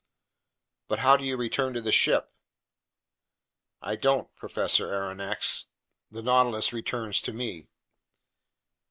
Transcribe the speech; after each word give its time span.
"But 0.87 0.97
how 0.97 1.15
do 1.15 1.23
you 1.23 1.37
return 1.37 1.75
to 1.75 1.81
the 1.83 1.91
ship?" 1.91 2.33
"I 3.83 3.95
don't, 3.95 4.35
Professor 4.35 4.87
Aronnax; 4.87 5.67
the 6.09 6.23
Nautilus 6.23 6.73
returns 6.73 7.21
to 7.21 7.31
me." 7.33 7.67